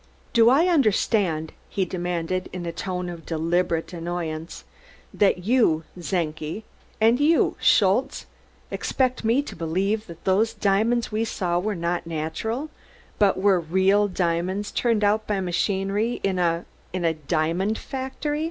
[0.33, 4.63] "Do I understand," he demanded in a tone of deliberate annoyance,
[5.13, 6.63] "that you, Czenki,
[6.99, 8.25] and you, Schultze,
[8.71, 12.71] expect me to believe that those diamonds we saw were not natural,
[13.19, 18.39] but were real diamonds turned out by machinery in a in a diamond factory?